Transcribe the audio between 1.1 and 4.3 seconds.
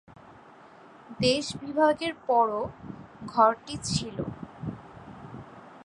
দেশ বিভাগের পরও ঘরটি ছিল।